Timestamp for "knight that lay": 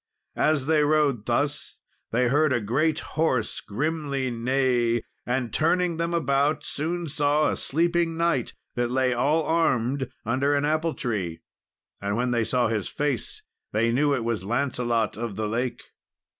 8.17-9.13